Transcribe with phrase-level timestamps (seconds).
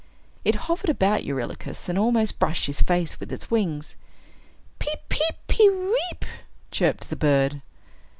[0.43, 3.95] It hovered about Eurylochus, and almost brushed his face with its wings.
[4.79, 6.25] "Peep, peep, pe weep!"
[6.71, 7.61] chirped the bird.